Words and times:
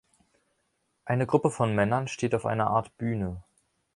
Eine 1.05 1.27
Gruppe 1.27 1.51
von 1.51 1.75
Männern 1.75 2.07
steht 2.07 2.33
auf 2.33 2.47
einer 2.47 2.71
Art 2.71 2.97
Bühne. 2.97 3.43